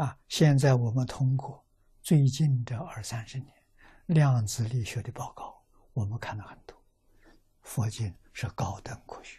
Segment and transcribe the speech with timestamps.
[0.00, 1.62] 啊，现在我们通过
[2.02, 3.54] 最近这二三十年
[4.06, 5.62] 量子力学的报告，
[5.92, 6.82] 我们看了很多，
[7.60, 9.38] 佛经是高等科学。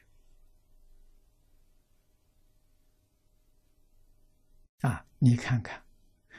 [4.81, 5.83] 啊，你看看，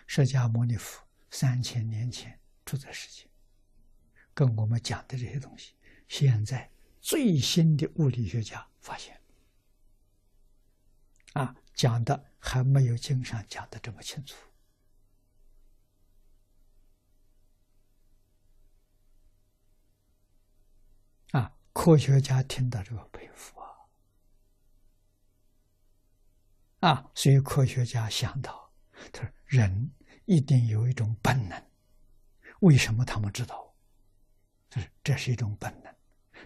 [0.06, 3.28] 释迦牟尼佛三千年前住在世界，
[4.32, 5.74] 跟我们讲的这些东西，
[6.06, 6.70] 现在
[7.00, 9.20] 最新的物理学家发现，
[11.32, 14.36] 啊，讲的还没有经上讲的这么清楚。
[21.32, 23.58] 啊，科学家听到这个佩服。
[23.60, 23.68] 啊，
[26.80, 28.72] 啊所以科学家想到，
[29.12, 29.90] 他说：“人
[30.26, 31.62] 一定有一种本能，
[32.60, 33.74] 为什么他们知道？
[34.68, 35.94] 就是这是一种本能。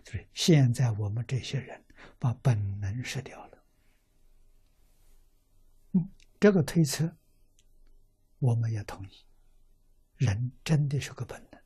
[0.05, 1.85] 就是现在我们这些人
[2.19, 3.56] 把本能失掉了。
[6.39, 7.17] 这个推测
[8.39, 9.25] 我们也同意，
[10.17, 11.59] 人真的是个本能，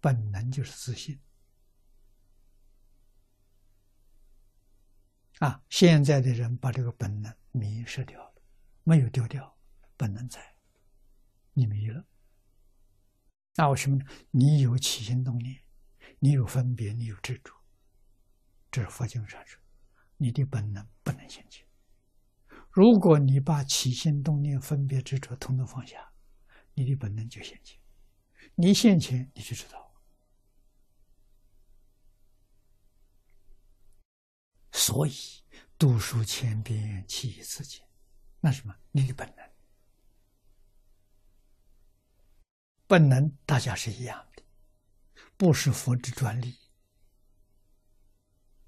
[0.00, 1.20] 本能就是自信。”
[5.40, 8.34] 啊，现在的人把这个本能迷失掉了，
[8.84, 9.58] 没有丢掉，
[9.94, 10.56] 本能在，
[11.52, 12.02] 你迷了。
[13.56, 14.06] 那为什么呢？
[14.30, 15.62] 你有起心动念，
[16.18, 17.52] 你有分别，你有执着，
[18.70, 19.60] 这是佛经上说，
[20.16, 21.65] 你的本能不能现前。
[22.76, 26.12] 如果你把起心动念、分别执着统统放下，
[26.74, 27.80] 你的本能就现前。
[28.54, 29.94] 你现前，你就知道。
[34.72, 35.14] 所以，
[35.78, 37.82] 读书千遍，其义自见。
[38.40, 38.76] 那什么？
[38.92, 39.50] 你的本能，
[42.86, 44.42] 本能大家是一样的，
[45.38, 46.58] 不是佛之专利。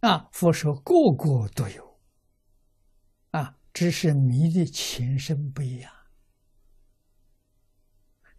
[0.00, 1.87] 啊，佛说个个都有，
[3.78, 5.92] 只是迷的前身不一样。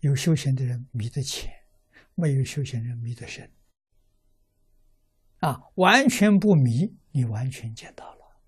[0.01, 1.49] 有修行的人迷得浅，
[2.13, 3.49] 没有修行人迷得深。
[5.37, 6.93] 啊，完全不迷。
[7.11, 8.41] 你完全见到了，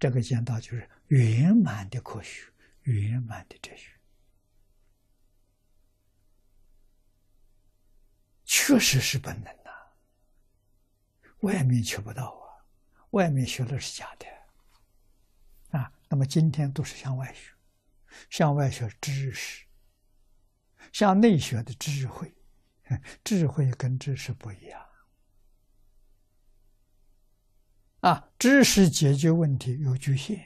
[0.00, 2.52] 这个见到就是圆满的科学，
[2.82, 3.92] 圆满的哲学，
[8.44, 9.70] 确实是本能呐。
[11.42, 12.66] 外面学不到啊，
[13.10, 14.26] 外面学的是假的。
[16.16, 17.52] 那么今天都是向外学，
[18.30, 19.66] 向外学知识，
[20.90, 22.34] 向内学的智慧，
[23.22, 24.88] 智慧跟知识不一样。
[28.00, 30.42] 啊，知识解决问题有局限，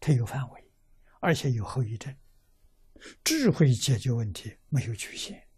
[0.00, 0.72] 它有范围，
[1.20, 2.14] 而且有后遗症；
[3.22, 5.48] 智慧解决问题没有局限，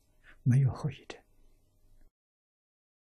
[0.42, 1.22] 没有后遗症。